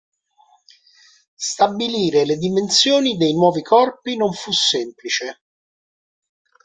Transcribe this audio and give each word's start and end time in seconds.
Stabilire 1.49 2.25
le 2.25 2.35
dimensioni 2.37 3.17
dei 3.17 3.33
nuovi 3.35 3.61
corpi 3.61 4.15
non 4.17 4.33
fu 4.33 4.51
semplice. 4.51 5.41